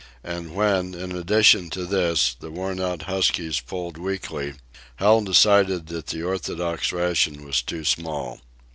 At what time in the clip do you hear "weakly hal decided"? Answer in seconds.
3.99-5.85